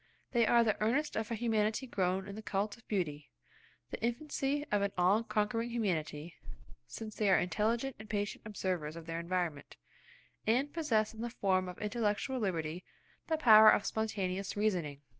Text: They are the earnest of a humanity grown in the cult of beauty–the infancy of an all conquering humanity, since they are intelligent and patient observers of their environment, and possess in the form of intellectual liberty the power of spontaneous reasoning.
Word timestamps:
They 0.31 0.47
are 0.47 0.63
the 0.63 0.81
earnest 0.81 1.15
of 1.15 1.29
a 1.29 1.35
humanity 1.35 1.85
grown 1.85 2.27
in 2.27 2.33
the 2.33 2.41
cult 2.41 2.75
of 2.75 2.87
beauty–the 2.87 4.01
infancy 4.01 4.65
of 4.71 4.81
an 4.81 4.91
all 4.97 5.21
conquering 5.23 5.69
humanity, 5.69 6.37
since 6.87 7.13
they 7.15 7.29
are 7.29 7.37
intelligent 7.37 7.97
and 7.99 8.09
patient 8.09 8.41
observers 8.43 8.95
of 8.95 9.05
their 9.05 9.19
environment, 9.19 9.75
and 10.47 10.73
possess 10.73 11.13
in 11.13 11.21
the 11.21 11.29
form 11.29 11.69
of 11.69 11.77
intellectual 11.79 12.39
liberty 12.39 12.83
the 13.27 13.37
power 13.37 13.69
of 13.69 13.85
spontaneous 13.85 14.57
reasoning. 14.57 15.01